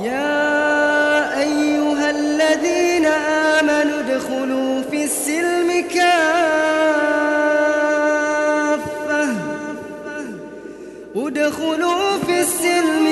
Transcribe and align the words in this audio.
يا 0.00 1.38
أيها 1.40 2.10
الذين 2.10 3.06
آمنوا 3.06 4.00
ادخلوا 4.00 4.82
في 4.90 5.04
السلم 5.04 5.84
كافة. 5.94 6.12
ادخلوا 11.16 12.18
في 12.26 12.40
السلم 12.40 13.11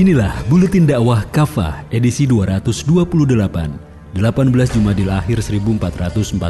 Inilah 0.00 0.32
Buletin 0.48 0.88
Dakwah 0.88 1.28
Kafah 1.28 1.84
edisi 1.92 2.24
228 2.24 2.72
18 4.16 4.16
Jumadil 4.72 5.12
Akhir 5.12 5.44
1443 5.44 6.40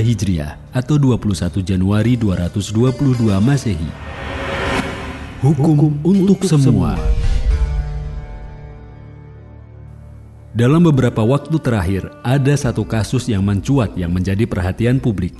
Hijriah 0.00 0.56
atau 0.72 0.96
21 0.96 1.60
Januari 1.60 2.16
222 2.16 3.36
Masehi. 3.44 3.92
Hukum, 5.44 6.00
untuk 6.08 6.40
semua. 6.48 6.96
Dalam 10.56 10.80
beberapa 10.88 11.20
waktu 11.20 11.52
terakhir, 11.60 12.08
ada 12.24 12.56
satu 12.56 12.80
kasus 12.88 13.28
yang 13.28 13.44
mencuat 13.44 13.92
yang 13.92 14.08
menjadi 14.08 14.48
perhatian 14.48 15.04
publik. 15.04 15.36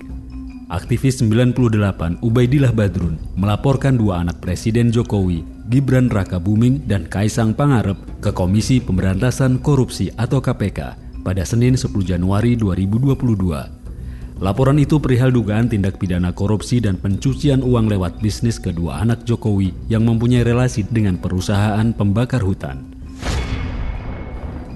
Aktivis 0.68 1.24
98 1.24 2.20
Ubaidillah 2.20 2.76
Badrun 2.76 3.16
melaporkan 3.32 3.96
dua 3.96 4.20
anak 4.20 4.44
Presiden 4.44 4.92
Jokowi, 4.92 5.55
Gibran 5.66 6.06
Raka 6.06 6.38
Buming 6.38 6.86
dan 6.86 7.10
Kaisang 7.10 7.50
Pangarep 7.50 7.98
ke 8.22 8.30
Komisi 8.30 8.78
Pemberantasan 8.78 9.58
Korupsi 9.58 10.14
atau 10.14 10.38
KPK 10.38 10.94
pada 11.26 11.42
Senin 11.42 11.74
10 11.74 11.90
Januari 12.06 12.54
2022. 12.54 14.38
Laporan 14.38 14.78
itu 14.78 15.02
perihal 15.02 15.34
dugaan 15.34 15.66
tindak 15.66 15.98
pidana 15.98 16.30
korupsi 16.30 16.78
dan 16.78 16.94
pencucian 17.02 17.66
uang 17.66 17.90
lewat 17.90 18.22
bisnis 18.22 18.62
kedua 18.62 19.02
anak 19.02 19.26
Jokowi 19.26 19.74
yang 19.90 20.06
mempunyai 20.06 20.46
relasi 20.46 20.86
dengan 20.86 21.18
perusahaan 21.18 21.90
pembakar 21.90 22.46
hutan. 22.46 22.86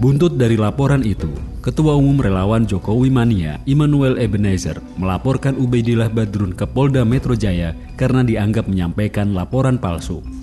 Buntut 0.03 0.35
dari 0.35 0.59
laporan 0.59 1.07
itu, 1.07 1.31
Ketua 1.63 1.95
Umum 1.95 2.19
Relawan 2.19 2.67
Jokowi 2.67 3.13
Mania, 3.13 3.63
Immanuel 3.69 4.19
Ebenezer, 4.19 4.81
melaporkan 4.99 5.55
Ubaidillah 5.55 6.11
Badrun 6.11 6.51
ke 6.57 6.67
Polda 6.67 7.07
Metro 7.07 7.37
Jaya 7.37 7.77
karena 7.95 8.27
dianggap 8.27 8.67
menyampaikan 8.67 9.37
laporan 9.37 9.79
palsu. 9.79 10.40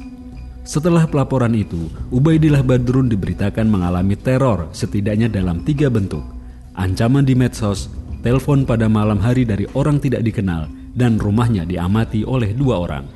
Setelah 0.68 1.08
pelaporan 1.08 1.56
itu, 1.56 1.88
Ubaidillah 2.12 2.60
Badrun 2.60 3.08
diberitakan 3.08 3.72
mengalami 3.72 4.20
teror 4.20 4.68
setidaknya 4.76 5.32
dalam 5.32 5.64
tiga 5.64 5.88
bentuk. 5.88 6.28
Ancaman 6.76 7.23
di 7.23 7.40
medsos, 7.40 7.88
telepon 8.20 8.68
pada 8.68 8.92
malam 8.92 9.16
hari 9.16 9.48
dari 9.48 9.64
orang 9.80 10.04
tidak 10.04 10.28
dikenal, 10.28 10.68
dan 10.92 11.23
rumahnya 11.23 11.64
diamati 11.64 12.28
oleh 12.28 12.52
dua 12.52 12.84
orang. 12.84 13.08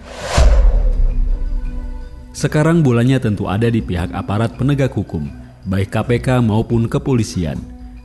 Sekarang 2.31 2.79
bolanya 2.79 3.19
tentu 3.19 3.51
ada 3.51 3.67
di 3.67 3.83
pihak 3.83 4.15
aparat 4.15 4.55
penegak 4.55 4.95
hukum, 4.95 5.27
baik 5.67 5.91
KPK 5.91 6.39
maupun 6.39 6.87
kepolisian. 6.87 7.59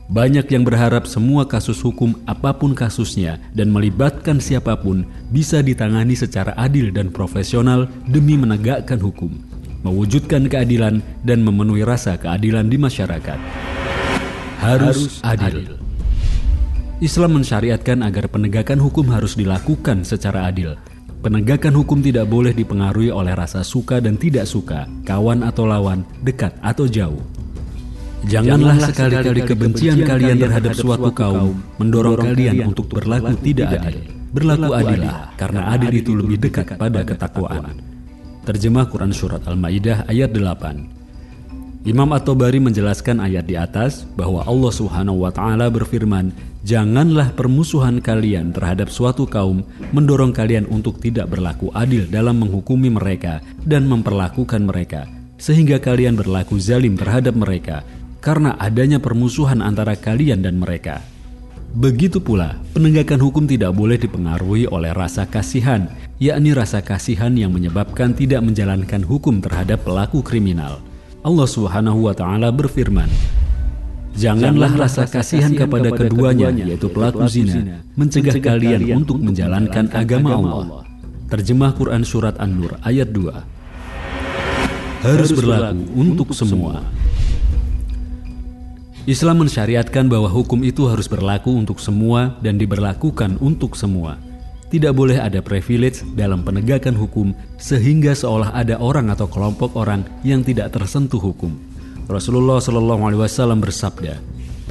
Banyak 0.07 0.47
yang 0.47 0.63
berharap 0.63 1.03
semua 1.03 1.43
kasus 1.43 1.83
hukum 1.83 2.15
apa 2.23 2.55
pun 2.55 2.71
kasusnya 2.71 3.43
dan 3.51 3.67
melibatkan 3.75 4.39
siapa 4.39 4.79
pun 4.79 5.03
bisa 5.35 5.59
ditangani 5.59 6.15
secara 6.15 6.55
adil 6.55 6.95
dan 6.95 7.11
profesional 7.11 7.91
demi 8.07 8.39
menegakkan 8.39 9.03
hukum, 9.03 9.35
mewujudkan 9.83 10.47
keadilan 10.47 11.03
dan 11.27 11.43
memenuhi 11.43 11.83
rasa 11.83 12.15
keadilan 12.15 12.71
di 12.71 12.79
masyarakat. 12.79 13.39
Harus, 14.63 15.19
adil. 15.27 15.75
Islam 17.03 17.43
mensyariatkan 17.43 17.99
agar 17.99 18.31
penegakan 18.31 18.79
hukum 18.79 19.11
harus 19.11 19.35
dilakukan 19.35 20.07
secara 20.07 20.47
adil. 20.47 20.79
Penegakan 21.19 21.75
hukum 21.83 21.99
tidak 21.99 22.31
boleh 22.31 22.55
dipengaruhi 22.55 23.11
oleh 23.11 23.35
rasa 23.35 23.59
suka 23.59 23.99
dan 23.99 24.15
tidak 24.15 24.47
suka, 24.47 24.87
kawan 25.03 25.43
atau 25.43 25.67
lawan, 25.67 26.07
dekat 26.23 26.55
atau 26.63 26.87
jauh. 26.87 27.19
Janganlah 28.25 28.81
sekali-kali 28.89 29.41
kebencian 29.45 30.01
kalian 30.01 30.41
terhadap 30.41 30.73
suatu 30.73 31.13
kaum 31.13 31.61
mendorong 31.77 32.33
kalian 32.33 32.73
untuk 32.73 32.89
berlaku 32.89 33.37
tidak 33.45 33.77
adil. 33.77 34.09
Berlaku 34.33 34.71
adillah, 34.73 35.37
karena 35.37 35.61
adil 35.77 35.91
itu 35.93 36.11
lebih 36.17 36.37
dekat 36.41 36.81
pada 36.81 37.05
ketakwaan. 37.05 37.77
Terjemah 38.47 38.89
Quran 38.89 39.13
Surat 39.13 39.43
Al-Ma'idah 39.45 40.07
ayat 40.07 40.31
8 40.33 41.85
Imam 41.87 42.09
At-Tabari 42.11 42.59
menjelaskan 42.59 43.23
ayat 43.23 43.47
di 43.47 43.55
atas 43.55 44.03
bahwa 44.19 44.43
Allah 44.43 44.71
Subhanahu 44.75 45.23
wa 45.23 45.31
taala 45.31 45.71
berfirman, 45.71 46.35
"Janganlah 46.67 47.31
permusuhan 47.31 48.03
kalian 48.03 48.51
terhadap 48.51 48.91
suatu 48.91 49.23
kaum 49.23 49.63
mendorong 49.95 50.35
kalian 50.35 50.67
untuk 50.67 50.99
tidak 50.99 51.31
berlaku 51.31 51.71
adil 51.71 52.03
dalam 52.11 52.43
menghukumi 52.43 52.91
mereka 52.91 53.39
dan 53.63 53.87
memperlakukan 53.87 54.67
mereka, 54.67 55.07
sehingga 55.39 55.79
kalian 55.79 56.19
berlaku 56.19 56.59
zalim 56.59 56.99
terhadap 56.99 57.39
mereka 57.39 57.87
karena 58.27 58.59
adanya 58.59 58.99
permusuhan 58.99 59.63
antara 59.63 59.95
kalian 59.95 60.43
dan 60.43 60.59
mereka." 60.59 60.99
Begitu 61.77 62.19
pula, 62.19 62.59
penegakan 62.75 63.21
hukum 63.21 63.43
tidak 63.47 63.71
boleh 63.75 63.95
dipengaruhi 63.95 64.65
oleh 64.67 64.91
rasa 64.91 65.29
kasihan, 65.29 65.87
yakni 66.17 66.51
rasa 66.55 66.81
kasihan 66.83 67.31
yang 67.37 67.53
menyebabkan 67.53 68.17
tidak 68.17 68.43
menjalankan 68.43 69.03
hukum 69.03 69.39
terhadap 69.39 69.85
pelaku 69.85 70.25
kriminal. 70.25 70.81
Allah 71.21 71.47
Subhanahu 71.47 72.07
wa 72.07 72.15
taala 72.15 72.49
berfirman, 72.55 73.11
Janganlah 74.17 74.73
rasa 74.73 75.05
kasihan 75.05 75.53
kepada 75.53 75.93
keduanya 75.93 76.49
yaitu 76.49 76.89
pelaku 76.89 77.29
zina 77.29 77.85
mencegah 77.93 78.33
kalian 78.41 79.05
untuk 79.05 79.21
menjalankan 79.21 79.93
agama 79.93 80.33
Allah. 80.33 80.81
Terjemah 81.29 81.77
Quran 81.77 82.01
surat 82.01 82.33
An-Nur 82.41 82.81
ayat 82.81 83.13
2. 83.13 85.05
Harus 85.05 85.29
berlaku 85.37 85.85
untuk 85.93 86.33
semua. 86.33 86.81
Islam 89.07 89.47
mensyariatkan 89.47 90.11
bahwa 90.11 90.27
hukum 90.27 90.67
itu 90.67 90.83
harus 90.83 91.07
berlaku 91.07 91.55
untuk 91.55 91.79
semua 91.79 92.35
dan 92.43 92.59
diberlakukan 92.59 93.39
untuk 93.39 93.79
semua. 93.79 94.19
Tidak 94.67 94.91
boleh 94.91 95.15
ada 95.15 95.39
privilege 95.39 96.03
dalam 96.11 96.43
penegakan 96.43 96.91
hukum 96.91 97.31
sehingga 97.55 98.11
seolah 98.11 98.51
ada 98.51 98.75
orang 98.83 99.07
atau 99.07 99.23
kelompok 99.31 99.79
orang 99.79 100.03
yang 100.27 100.43
tidak 100.43 100.75
tersentuh 100.75 101.23
hukum. 101.23 101.55
Rasulullah 102.11 102.59
Shallallahu 102.59 103.07
Alaihi 103.07 103.21
Wasallam 103.23 103.63
bersabda, 103.63 104.19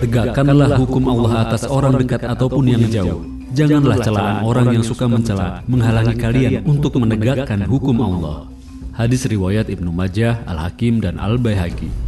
tegakkanlah 0.05 0.85
hukum 0.85 1.09
Allah 1.09 1.49
atas 1.49 1.65
orang 1.65 1.97
dekat 1.97 2.29
ataupun 2.29 2.65
yang 2.69 2.85
jauh. 2.93 3.25
Janganlah 3.57 4.05
celaan 4.05 4.45
orang 4.45 4.69
yang 4.69 4.85
suka 4.85 5.09
mencela 5.09 5.65
menghalangi 5.65 6.13
kalian 6.13 6.61
untuk 6.69 6.93
menegakkan 7.01 7.65
hukum 7.65 8.05
Allah. 8.05 8.53
Hadis 8.93 9.25
riwayat 9.25 9.73
Ibnu 9.73 9.89
Majah, 9.97 10.45
Al 10.45 10.61
Hakim 10.61 11.01
dan 11.01 11.17
Al 11.17 11.41
Baihaqi. 11.41 12.06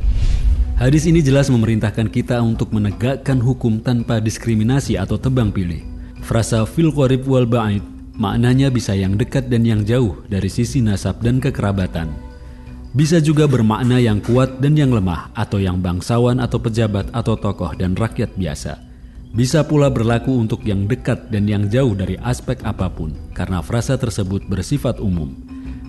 Hadis 0.79 1.11
ini 1.11 1.19
jelas 1.19 1.51
memerintahkan 1.51 2.07
kita 2.07 2.39
untuk 2.39 2.71
menegakkan 2.71 3.43
hukum 3.43 3.83
tanpa 3.83 4.23
diskriminasi 4.23 4.95
atau 4.95 5.19
tebang 5.19 5.51
pilih. 5.51 5.83
Frasa 6.23 6.63
fil 6.63 6.95
qarib 6.95 7.27
wal 7.27 7.51
ba'id 7.51 7.83
maknanya 8.15 8.71
bisa 8.71 8.95
yang 8.95 9.19
dekat 9.19 9.51
dan 9.51 9.67
yang 9.67 9.83
jauh 9.83 10.23
dari 10.31 10.47
sisi 10.47 10.79
nasab 10.79 11.19
dan 11.19 11.43
kekerabatan. 11.43 12.15
Bisa 12.95 13.19
juga 13.19 13.51
bermakna 13.51 13.99
yang 13.99 14.23
kuat 14.23 14.63
dan 14.63 14.79
yang 14.79 14.95
lemah 14.95 15.35
atau 15.35 15.59
yang 15.59 15.83
bangsawan 15.83 16.39
atau 16.39 16.63
pejabat 16.63 17.11
atau 17.11 17.35
tokoh 17.35 17.75
dan 17.75 17.99
rakyat 17.99 18.39
biasa. 18.39 18.79
Bisa 19.35 19.67
pula 19.67 19.91
berlaku 19.91 20.31
untuk 20.31 20.63
yang 20.63 20.87
dekat 20.87 21.27
dan 21.35 21.51
yang 21.51 21.67
jauh 21.67 21.99
dari 21.99 22.15
aspek 22.23 22.63
apa 22.63 22.87
pun 22.87 23.19
karena 23.35 23.67
frasa 23.67 23.99
tersebut 23.99 24.47
bersifat 24.47 25.03
umum. 25.03 25.35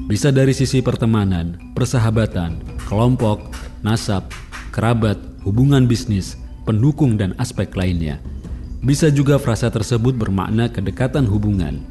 Bisa 0.09 0.33
dari 0.33 0.57
sisi 0.57 0.81
pertemanan, 0.81 1.61
persahabatan, 1.77 2.57
kelompok, 2.89 3.53
nasab, 3.85 4.25
kerabat, 4.69 5.17
hubungan 5.43 5.89
bisnis, 5.89 6.37
pendukung 6.63 7.17
dan 7.17 7.33
aspek 7.41 7.73
lainnya. 7.73 8.21
Bisa 8.79 9.11
juga 9.11 9.35
frasa 9.35 9.67
tersebut 9.67 10.15
bermakna 10.15 10.71
kedekatan 10.71 11.27
hubungan. 11.27 11.83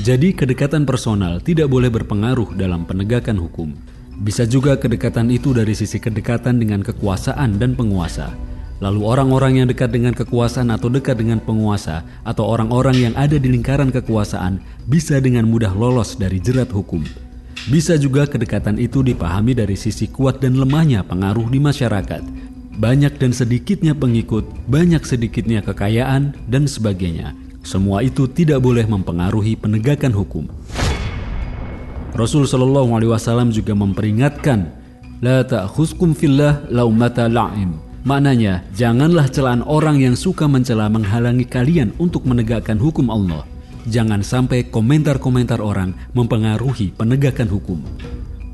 Jadi 0.00 0.32
kedekatan 0.32 0.88
personal 0.88 1.44
tidak 1.44 1.68
boleh 1.68 1.92
berpengaruh 1.92 2.56
dalam 2.56 2.88
penegakan 2.88 3.36
hukum. 3.36 3.76
Bisa 4.24 4.48
juga 4.48 4.80
kedekatan 4.80 5.28
itu 5.28 5.52
dari 5.52 5.76
sisi 5.76 6.00
kedekatan 6.00 6.56
dengan 6.56 6.80
kekuasaan 6.80 7.60
dan 7.60 7.76
penguasa. 7.76 8.32
Lalu 8.80 9.00
orang-orang 9.04 9.62
yang 9.62 9.68
dekat 9.68 9.92
dengan 9.92 10.16
kekuasaan 10.16 10.72
atau 10.72 10.88
dekat 10.88 11.20
dengan 11.20 11.38
penguasa 11.38 12.02
atau 12.26 12.48
orang-orang 12.48 13.10
yang 13.10 13.14
ada 13.14 13.36
di 13.36 13.52
lingkaran 13.52 13.92
kekuasaan 13.92 14.58
bisa 14.90 15.20
dengan 15.22 15.46
mudah 15.46 15.70
lolos 15.70 16.16
dari 16.16 16.40
jerat 16.40 16.72
hukum. 16.72 17.04
Bisa 17.70 17.94
juga 17.94 18.26
kedekatan 18.26 18.74
itu 18.74 19.06
dipahami 19.06 19.54
dari 19.54 19.78
sisi 19.78 20.10
kuat 20.10 20.42
dan 20.42 20.58
lemahnya 20.58 21.06
pengaruh 21.06 21.46
di 21.46 21.62
masyarakat, 21.62 22.22
banyak 22.82 23.14
dan 23.22 23.30
sedikitnya 23.30 23.94
pengikut, 23.94 24.42
banyak 24.66 24.98
sedikitnya 25.06 25.62
kekayaan, 25.62 26.34
dan 26.50 26.66
sebagainya. 26.66 27.38
Semua 27.62 28.02
itu 28.02 28.26
tidak 28.26 28.66
boleh 28.66 28.82
mempengaruhi 28.82 29.54
penegakan 29.54 30.10
hukum. 30.10 30.50
Rasul 32.18 32.50
Shallallahu 32.50 32.98
Alaihi 32.98 33.14
Wasallam 33.14 33.54
juga 33.54 33.78
memperingatkan 33.78 34.66
La 35.22 35.46
ta'khuskum 35.46 36.18
fillah 36.18 36.66
laumata 36.66 37.30
la'im. 37.30 37.78
Maknanya, 38.02 38.66
janganlah 38.74 39.30
celaan 39.30 39.62
orang 39.62 40.02
yang 40.02 40.18
suka 40.18 40.50
mencela 40.50 40.90
menghalangi 40.90 41.46
kalian 41.46 41.94
untuk 42.02 42.26
menegakkan 42.26 42.74
hukum 42.74 43.06
Allah. 43.06 43.46
Jangan 43.82 44.22
sampai 44.22 44.70
komentar-komentar 44.70 45.58
orang 45.58 45.98
mempengaruhi 46.14 46.94
penegakan 46.94 47.50
hukum. 47.50 47.82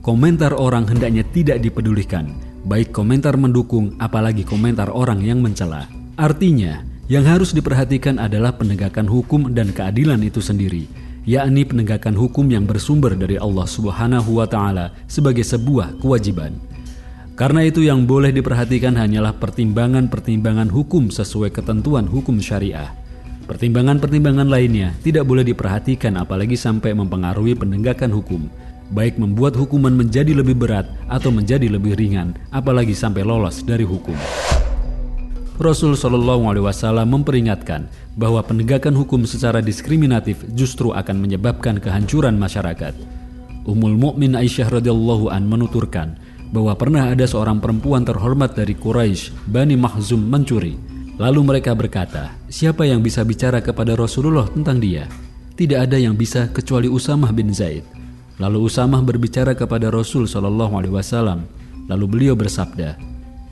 Komentar 0.01 0.57
orang 0.57 0.89
hendaknya 0.89 1.21
tidak 1.37 1.61
dipedulikan, 1.61 2.33
baik 2.65 2.97
komentar 2.97 3.37
mendukung 3.37 3.93
apalagi 4.01 4.41
komentar 4.41 4.89
orang 4.89 5.21
yang 5.21 5.45
mencela. 5.45 5.85
Artinya, 6.17 6.81
yang 7.13 7.29
harus 7.29 7.53
diperhatikan 7.53 8.17
adalah 8.17 8.57
penegakan 8.57 9.05
hukum 9.05 9.53
dan 9.53 9.69
keadilan 9.73 10.21
itu 10.25 10.41
sendiri, 10.41 10.89
yakni 11.29 11.65
penegakan 11.65 12.17
hukum 12.17 12.49
yang 12.49 12.65
bersumber 12.65 13.13
dari 13.13 13.37
Allah 13.37 13.69
Subhanahu 13.69 14.41
wa 14.41 14.49
taala 14.49 14.97
sebagai 15.09 15.45
sebuah 15.45 16.01
kewajiban. 16.01 16.57
Karena 17.37 17.69
itu 17.69 17.85
yang 17.85 18.09
boleh 18.09 18.33
diperhatikan 18.33 18.97
hanyalah 18.97 19.37
pertimbangan-pertimbangan 19.37 20.73
hukum 20.73 21.13
sesuai 21.13 21.53
ketentuan 21.53 22.09
hukum 22.09 22.41
syariah. 22.41 22.91
Pertimbangan-pertimbangan 23.49 24.45
lainnya 24.45 24.93
tidak 25.01 25.25
boleh 25.25 25.41
diperhatikan 25.41 26.21
apalagi 26.21 26.53
sampai 26.53 26.93
mempengaruhi 26.93 27.57
penegakan 27.57 28.13
hukum, 28.13 28.45
baik 28.93 29.17
membuat 29.17 29.57
hukuman 29.57 29.97
menjadi 29.97 30.37
lebih 30.37 30.53
berat 30.53 30.85
atau 31.09 31.33
menjadi 31.33 31.65
lebih 31.65 31.97
ringan, 31.97 32.37
apalagi 32.53 32.93
sampai 32.93 33.25
lolos 33.25 33.65
dari 33.65 33.89
hukum. 33.89 34.13
Rasul 35.57 35.97
Shallallahu 35.97 36.45
Alaihi 36.45 36.65
Wasallam 36.69 37.09
memperingatkan 37.09 37.89
bahwa 38.21 38.45
penegakan 38.45 38.93
hukum 38.93 39.25
secara 39.25 39.65
diskriminatif 39.65 40.45
justru 40.53 40.93
akan 40.93 41.17
menyebabkan 41.17 41.81
kehancuran 41.81 42.37
masyarakat. 42.37 42.93
Ummul 43.65 43.97
Mukmin 43.97 44.37
Aisyah 44.37 44.77
radhiyallahu 44.77 45.33
an 45.33 45.49
menuturkan 45.49 46.21
bahwa 46.53 46.77
pernah 46.77 47.11
ada 47.11 47.25
seorang 47.25 47.65
perempuan 47.65 48.05
terhormat 48.05 48.55
dari 48.55 48.77
Quraisy, 48.77 49.49
Bani 49.49 49.75
Mahzum 49.75 50.21
mencuri. 50.21 50.88
Lalu 51.19 51.41
mereka 51.43 51.75
berkata, 51.75 52.31
siapa 52.47 52.87
yang 52.87 53.03
bisa 53.03 53.27
bicara 53.27 53.59
kepada 53.59 53.99
Rasulullah 53.99 54.47
tentang 54.47 54.79
dia? 54.79 55.11
Tidak 55.59 55.75
ada 55.75 55.99
yang 55.99 56.15
bisa 56.15 56.47
kecuali 56.55 56.87
Usamah 56.87 57.35
bin 57.35 57.51
Zaid. 57.51 57.83
Lalu 58.39 58.71
Usamah 58.71 59.03
berbicara 59.03 59.51
kepada 59.59 59.91
Rasul 59.91 60.31
Shallallahu 60.31 60.79
Alaihi 60.79 60.95
Wasallam. 60.95 61.43
Lalu 61.91 62.05
beliau 62.07 62.35
bersabda, 62.39 62.95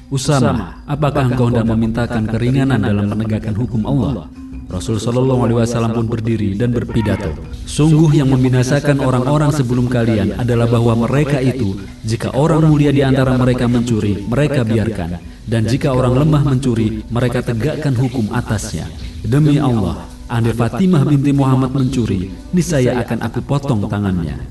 Usama, 0.06 0.86
apakah 0.86 1.26
engkau 1.26 1.50
hendak 1.50 1.66
memintakan 1.66 2.30
keringanan 2.30 2.78
dalam 2.78 3.10
penegakan 3.10 3.58
hukum 3.58 3.82
Allah? 3.82 4.30
Rasul 4.66 4.98
Shallallahu 4.98 5.46
Alaihi 5.46 5.58
Wasallam 5.62 5.94
pun 5.94 6.06
berdiri 6.10 6.58
dan 6.58 6.74
berpidato. 6.74 7.30
Sungguh 7.70 8.18
yang 8.18 8.34
membinasakan 8.34 8.98
orang-orang 8.98 9.54
sebelum 9.54 9.86
kalian 9.86 10.34
adalah 10.42 10.66
bahwa 10.66 11.06
mereka 11.06 11.38
itu, 11.38 11.78
jika 12.02 12.34
orang 12.34 12.66
mulia 12.66 12.90
di 12.90 13.06
antara 13.06 13.38
mereka 13.38 13.70
mencuri, 13.70 14.26
mereka 14.26 14.66
biarkan, 14.66 15.22
dan 15.46 15.62
jika 15.70 15.94
orang 15.94 16.18
lemah 16.18 16.42
mencuri, 16.42 17.06
mereka 17.06 17.46
tegakkan 17.46 17.94
hukum 17.94 18.26
atasnya. 18.34 18.90
Demi 19.22 19.62
Allah, 19.62 20.02
andai 20.26 20.50
Fatimah 20.50 21.06
binti 21.06 21.30
Muhammad 21.30 21.70
mencuri, 21.70 22.34
niscaya 22.50 22.98
akan 23.06 23.22
aku 23.22 23.46
potong 23.46 23.86
tangannya. 23.86 24.42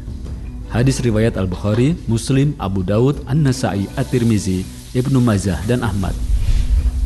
Hadis 0.71 1.03
riwayat 1.03 1.35
Al 1.35 1.47
Bukhari, 1.47 1.95
Muslim, 2.07 2.55
Abu 2.55 2.87
Daud, 2.87 3.19
An 3.27 3.43
Nasai, 3.43 3.87
At-Tirmizi, 3.99 4.63
Ibnu 4.95 5.19
Majah, 5.19 5.59
dan 5.67 5.83
Ahmad. 5.83 6.15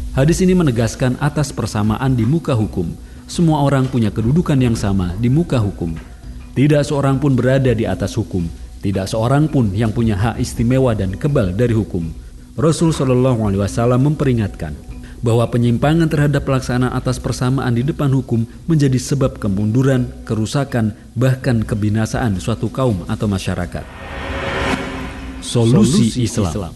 Hadis 0.09 0.41
ini 0.41 0.57
menegaskan 0.57 1.21
atas 1.21 1.53
persamaan 1.53 2.17
di 2.17 2.25
muka 2.25 2.57
hukum. 2.57 2.89
Semua 3.29 3.61
orang 3.61 3.85
punya 3.85 4.09
kedudukan 4.09 4.57
yang 4.57 4.73
sama 4.73 5.13
di 5.21 5.29
muka 5.29 5.61
hukum. 5.61 5.93
Tidak 6.57 6.81
seorang 6.81 7.21
pun 7.21 7.37
berada 7.37 7.69
di 7.77 7.85
atas 7.85 8.17
hukum. 8.17 8.49
Tidak 8.81 9.05
seorang 9.05 9.45
pun 9.45 9.69
yang 9.69 9.93
punya 9.93 10.17
hak 10.17 10.41
istimewa 10.41 10.97
dan 10.97 11.13
kebal 11.13 11.53
dari 11.53 11.77
hukum. 11.77 12.09
Rasul 12.57 12.89
Shallallahu 12.89 13.53
Alaihi 13.53 13.61
Wasallam 13.61 14.09
memperingatkan 14.09 14.73
bahwa 15.21 15.45
penyimpangan 15.45 16.09
terhadap 16.09 16.41
pelaksanaan 16.41 16.89
atas 16.89 17.21
persamaan 17.21 17.77
di 17.77 17.85
depan 17.85 18.09
hukum 18.09 18.49
menjadi 18.65 18.97
sebab 18.97 19.37
kemunduran, 19.37 20.09
kerusakan, 20.25 20.97
bahkan 21.13 21.61
kebinasaan 21.61 22.41
suatu 22.41 22.65
kaum 22.73 23.05
atau 23.05 23.29
masyarakat. 23.29 23.85
Solusi, 25.45 26.25
Islam. 26.25 26.49
Islam. 26.49 26.73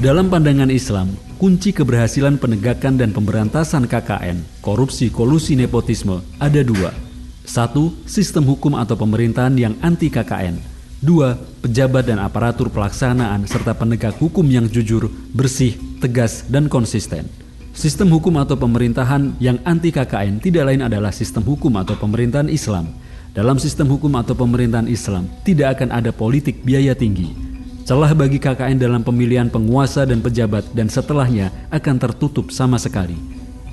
Dalam 0.00 0.32
pandangan 0.32 0.72
Islam, 0.72 1.12
kunci 1.36 1.76
keberhasilan 1.76 2.40
penegakan 2.40 2.96
dan 2.96 3.12
pemberantasan 3.12 3.84
KKN, 3.84 4.40
korupsi, 4.64 5.12
kolusi, 5.12 5.52
nepotisme 5.60 6.24
ada 6.40 6.64
dua. 6.64 6.96
Satu, 7.44 7.92
sistem 8.08 8.48
hukum 8.48 8.80
atau 8.80 8.96
pemerintahan 8.96 9.52
yang 9.60 9.76
anti 9.84 10.08
KKN. 10.08 10.56
Dua, 11.04 11.36
pejabat 11.36 12.08
dan 12.08 12.16
aparatur 12.16 12.72
pelaksanaan 12.72 13.44
serta 13.44 13.76
penegak 13.76 14.16
hukum 14.16 14.48
yang 14.48 14.72
jujur, 14.72 15.12
bersih, 15.36 15.76
tegas, 16.00 16.48
dan 16.48 16.72
konsisten. 16.72 17.28
Sistem 17.76 18.08
hukum 18.08 18.40
atau 18.40 18.56
pemerintahan 18.56 19.36
yang 19.36 19.60
anti 19.68 19.92
KKN 19.92 20.40
tidak 20.40 20.64
lain 20.72 20.80
adalah 20.80 21.12
sistem 21.12 21.44
hukum 21.44 21.76
atau 21.76 21.92
pemerintahan 22.00 22.48
Islam. 22.48 22.88
Dalam 23.36 23.60
sistem 23.60 23.92
hukum 23.92 24.16
atau 24.16 24.32
pemerintahan 24.32 24.88
Islam, 24.88 25.28
tidak 25.44 25.76
akan 25.76 25.92
ada 25.92 26.08
politik 26.08 26.64
biaya 26.64 26.96
tinggi, 26.96 27.49
Celah 27.88 28.12
bagi 28.12 28.38
KKN 28.38 28.78
dalam 28.78 29.02
pemilihan 29.02 29.48
penguasa 29.48 30.06
dan 30.06 30.20
pejabat 30.20 30.62
dan 30.76 30.86
setelahnya 30.86 31.50
akan 31.74 31.96
tertutup 31.98 32.52
sama 32.54 32.76
sekali. 32.76 33.16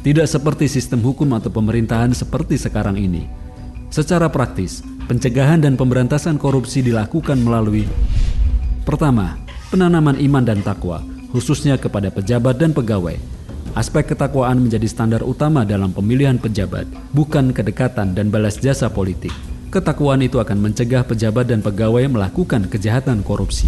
Tidak 0.02 0.26
seperti 0.26 0.72
sistem 0.72 1.04
hukum 1.04 1.28
atau 1.36 1.52
pemerintahan 1.52 2.16
seperti 2.16 2.56
sekarang 2.56 2.96
ini. 2.96 3.28
Secara 3.92 4.32
praktis, 4.32 4.84
pencegahan 5.08 5.60
dan 5.64 5.76
pemberantasan 5.76 6.40
korupsi 6.40 6.84
dilakukan 6.84 7.40
melalui 7.40 7.88
Pertama, 8.88 9.36
penanaman 9.68 10.16
iman 10.16 10.48
dan 10.48 10.64
takwa, 10.64 11.04
khususnya 11.36 11.76
kepada 11.76 12.08
pejabat 12.08 12.56
dan 12.56 12.72
pegawai. 12.72 13.20
Aspek 13.76 14.16
ketakwaan 14.16 14.64
menjadi 14.64 14.88
standar 14.88 15.22
utama 15.28 15.68
dalam 15.68 15.92
pemilihan 15.92 16.40
pejabat, 16.40 16.88
bukan 17.12 17.52
kedekatan 17.52 18.16
dan 18.16 18.32
balas 18.32 18.58
jasa 18.64 18.88
politik. 18.88 19.36
Ketakwaan 19.68 20.24
itu 20.24 20.40
akan 20.40 20.64
mencegah 20.64 21.04
pejabat 21.04 21.52
dan 21.52 21.60
pegawai 21.60 22.08
melakukan 22.08 22.72
kejahatan 22.72 23.20
korupsi. 23.20 23.68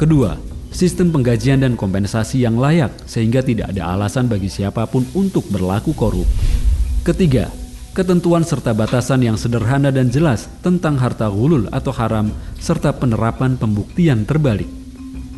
Kedua, 0.00 0.40
sistem 0.72 1.12
penggajian 1.12 1.60
dan 1.60 1.76
kompensasi 1.76 2.40
yang 2.40 2.56
layak 2.56 2.96
sehingga 3.04 3.44
tidak 3.44 3.76
ada 3.76 3.92
alasan 3.92 4.24
bagi 4.24 4.48
siapa 4.48 4.88
pun 4.88 5.04
untuk 5.12 5.44
berlaku 5.52 5.92
korup. 5.92 6.24
Ketiga, 7.04 7.52
ketentuan 7.92 8.40
serta 8.40 8.72
batasan 8.72 9.20
yang 9.20 9.36
sederhana 9.36 9.92
dan 9.92 10.08
jelas 10.08 10.48
tentang 10.64 10.96
harta 10.96 11.28
gulul 11.28 11.68
atau 11.68 11.92
haram 11.92 12.32
serta 12.56 12.96
penerapan 12.96 13.60
pembuktian 13.60 14.24
terbalik. 14.24 14.70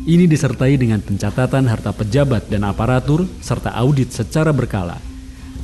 Ini 0.07 0.23
disertai 0.23 0.79
dengan 0.79 1.03
pencatatan 1.03 1.67
harta 1.67 1.91
pejabat 1.91 2.47
dan 2.47 2.63
aparatur 2.63 3.27
serta 3.43 3.75
audit 3.75 4.15
secara 4.15 4.55
berkala. 4.55 5.01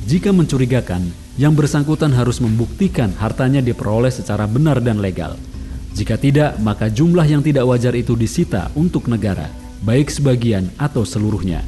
Jika 0.04 0.34
mencurigakan, 0.34 1.21
yang 1.40 1.56
bersangkutan 1.56 2.12
harus 2.12 2.40
membuktikan 2.44 3.12
hartanya 3.16 3.64
diperoleh 3.64 4.12
secara 4.12 4.44
benar 4.44 4.84
dan 4.84 5.00
legal. 5.00 5.36
Jika 5.92 6.16
tidak, 6.16 6.56
maka 6.60 6.88
jumlah 6.88 7.24
yang 7.28 7.44
tidak 7.44 7.68
wajar 7.68 7.92
itu 7.92 8.16
disita 8.16 8.72
untuk 8.72 9.08
negara, 9.08 9.52
baik 9.84 10.08
sebagian 10.08 10.72
atau 10.80 11.04
seluruhnya. 11.04 11.60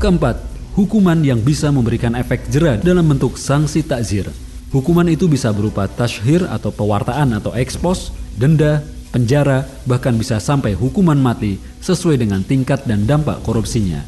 Keempat, 0.00 0.40
hukuman 0.72 1.20
yang 1.20 1.40
bisa 1.40 1.68
memberikan 1.68 2.16
efek 2.16 2.48
jerah 2.48 2.80
dalam 2.80 3.04
bentuk 3.04 3.36
sanksi 3.36 3.84
takzir. 3.84 4.28
Hukuman 4.72 5.04
itu 5.12 5.28
bisa 5.28 5.52
berupa 5.52 5.84
tashhir 5.84 6.48
atau 6.48 6.72
pewartaan 6.72 7.36
atau 7.36 7.52
ekspos, 7.52 8.08
denda, 8.40 8.80
penjara, 9.12 9.68
bahkan 9.84 10.16
bisa 10.16 10.40
sampai 10.40 10.72
hukuman 10.72 11.20
mati 11.20 11.60
sesuai 11.84 12.16
dengan 12.16 12.40
tingkat 12.40 12.88
dan 12.88 13.04
dampak 13.04 13.44
korupsinya. 13.44 14.00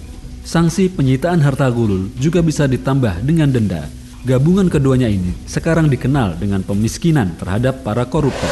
Sanksi 0.45 0.89
penyitaan 0.89 1.45
harta 1.45 1.69
gulul 1.69 2.09
juga 2.17 2.41
bisa 2.41 2.65
ditambah 2.65 3.21
dengan 3.25 3.53
denda. 3.53 3.85
Gabungan 4.25 4.73
keduanya 4.73 5.05
ini 5.05 5.37
sekarang 5.45 5.93
dikenal 5.93 6.41
dengan 6.41 6.65
pemiskinan 6.65 7.37
terhadap 7.37 7.85
para 7.85 8.09
koruptor. 8.09 8.49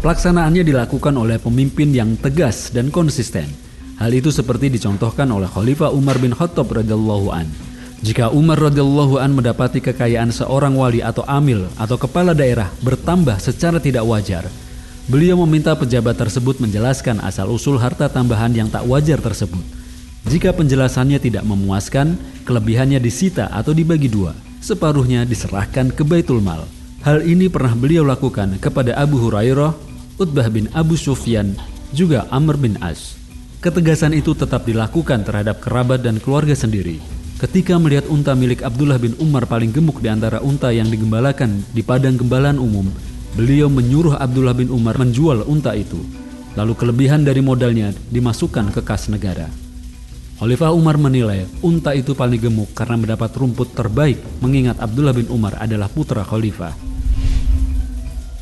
Pelaksanaannya 0.00 0.64
dilakukan 0.64 1.12
oleh 1.20 1.36
pemimpin 1.36 1.92
yang 1.92 2.16
tegas 2.16 2.72
dan 2.72 2.88
konsisten. 2.88 3.44
Hal 4.00 4.08
itu 4.16 4.32
seperti 4.32 4.72
dicontohkan 4.72 5.28
oleh 5.28 5.52
Khalifah 5.52 5.92
Umar 5.92 6.16
bin 6.16 6.32
Khattab 6.32 6.72
radhiyallahu 6.80 7.28
an. 7.28 7.44
Jika 8.00 8.32
Umar 8.32 8.56
radhiyallahu 8.56 9.20
an 9.20 9.36
mendapati 9.36 9.84
kekayaan 9.84 10.32
seorang 10.32 10.72
wali 10.80 11.04
atau 11.04 11.28
amil 11.28 11.68
atau 11.76 12.00
kepala 12.00 12.32
daerah 12.32 12.72
bertambah 12.80 13.36
secara 13.44 13.76
tidak 13.76 14.08
wajar, 14.08 14.48
beliau 15.12 15.44
meminta 15.44 15.76
pejabat 15.76 16.16
tersebut 16.16 16.56
menjelaskan 16.64 17.20
asal-usul 17.20 17.76
harta 17.76 18.08
tambahan 18.08 18.56
yang 18.56 18.72
tak 18.72 18.88
wajar 18.88 19.20
tersebut. 19.20 19.60
Jika 20.24 20.56
penjelasannya 20.56 21.20
tidak 21.20 21.44
memuaskan, 21.44 22.16
kelebihannya 22.48 22.96
disita 22.96 23.52
atau 23.52 23.76
dibagi 23.76 24.08
dua, 24.08 24.32
separuhnya 24.64 25.28
diserahkan 25.28 25.92
ke 25.92 26.00
Baitul 26.00 26.40
Mal. 26.40 26.64
Hal 27.04 27.20
ini 27.20 27.52
pernah 27.52 27.76
beliau 27.76 28.00
lakukan 28.00 28.56
kepada 28.56 28.96
Abu 28.96 29.20
Hurairah 29.20 29.76
Utbah 30.16 30.48
bin 30.48 30.72
Abu 30.72 30.96
Sufyan, 30.96 31.52
juga 31.92 32.24
Amr 32.32 32.56
bin 32.56 32.80
As. 32.80 33.20
Ketegasan 33.60 34.16
itu 34.16 34.32
tetap 34.32 34.64
dilakukan 34.64 35.20
terhadap 35.28 35.60
kerabat 35.60 36.00
dan 36.00 36.16
keluarga 36.16 36.56
sendiri. 36.56 36.96
Ketika 37.36 37.76
melihat 37.76 38.08
unta 38.08 38.32
milik 38.32 38.64
Abdullah 38.64 38.96
bin 38.96 39.12
Umar 39.20 39.44
paling 39.44 39.68
gemuk 39.68 40.00
di 40.00 40.08
antara 40.08 40.40
unta 40.40 40.72
yang 40.72 40.88
digembalakan 40.88 41.60
di 41.76 41.84
padang 41.84 42.16
gembalaan 42.16 42.56
umum, 42.56 42.88
beliau 43.36 43.68
menyuruh 43.68 44.16
Abdullah 44.16 44.56
bin 44.56 44.72
Umar 44.72 44.96
menjual 44.96 45.44
unta 45.44 45.76
itu. 45.76 46.00
lalu 46.54 46.72
kelebihan 46.78 47.26
dari 47.26 47.42
modalnya 47.42 47.90
dimasukkan 48.10 48.70
ke 48.70 48.80
kas 48.86 49.10
negara. 49.10 49.63
Khalifah 50.34 50.74
Umar 50.74 50.98
menilai 50.98 51.46
unta 51.62 51.94
itu 51.94 52.10
paling 52.18 52.42
gemuk 52.42 52.74
karena 52.74 52.98
mendapat 52.98 53.30
rumput 53.38 53.70
terbaik 53.70 54.18
mengingat 54.42 54.82
Abdullah 54.82 55.14
bin 55.14 55.30
Umar 55.30 55.54
adalah 55.62 55.86
putra 55.86 56.26
Khalifah. 56.26 56.74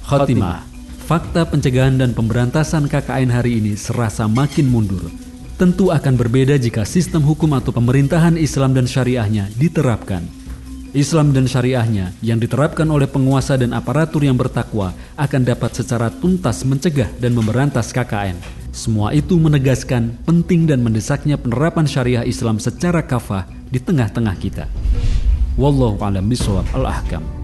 Khotimah 0.08 0.72
Fakta 1.02 1.44
pencegahan 1.44 2.00
dan 2.00 2.16
pemberantasan 2.16 2.88
KKN 2.88 3.28
hari 3.28 3.60
ini 3.60 3.76
serasa 3.76 4.24
makin 4.24 4.72
mundur. 4.72 5.12
Tentu 5.60 5.92
akan 5.92 6.14
berbeda 6.16 6.56
jika 6.56 6.88
sistem 6.88 7.20
hukum 7.28 7.52
atau 7.52 7.74
pemerintahan 7.74 8.40
Islam 8.40 8.72
dan 8.72 8.88
syariahnya 8.88 9.52
diterapkan. 9.60 10.24
Islam 10.96 11.36
dan 11.36 11.44
syariahnya 11.44 12.16
yang 12.24 12.40
diterapkan 12.40 12.88
oleh 12.88 13.10
penguasa 13.10 13.60
dan 13.60 13.76
aparatur 13.76 14.24
yang 14.24 14.40
bertakwa 14.40 14.96
akan 15.20 15.42
dapat 15.44 15.76
secara 15.76 16.08
tuntas 16.08 16.64
mencegah 16.64 17.12
dan 17.20 17.36
memberantas 17.36 17.92
KKN. 17.92 18.61
Semua 18.72 19.12
itu 19.12 19.36
menegaskan 19.36 20.16
penting 20.24 20.64
dan 20.64 20.80
mendesaknya 20.80 21.36
penerapan 21.36 21.84
syariah 21.84 22.24
Islam 22.24 22.56
secara 22.56 23.04
kafah 23.04 23.44
di 23.68 23.76
tengah-tengah 23.76 24.32
kita. 24.40 24.64
Wallahu 25.60 26.00
a'lam 26.00 26.24
bishawab 26.24 26.64
al-ahkam. 26.72 27.41